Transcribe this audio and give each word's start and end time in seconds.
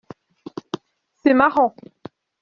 C’est 1.21 1.35
marrant. 1.35 1.75